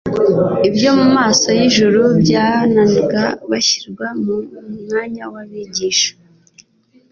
[0.67, 4.35] ibyo mu maso y'ijuru byauunaga bashyirwa mu
[4.81, 6.11] mwanya w'abigisha.